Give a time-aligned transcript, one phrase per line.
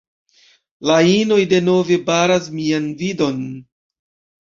[0.91, 3.49] La inoj denove baras mian vidon